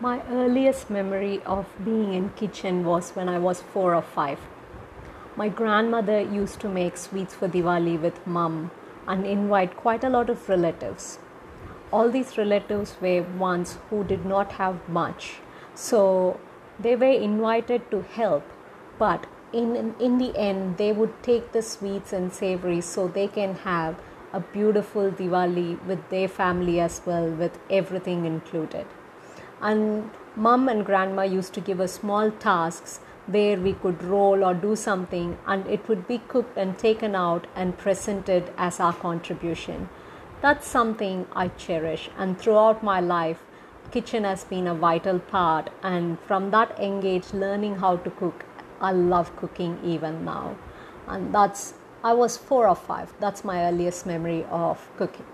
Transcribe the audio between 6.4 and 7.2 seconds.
to make